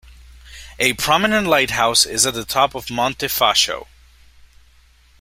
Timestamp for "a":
0.79-0.93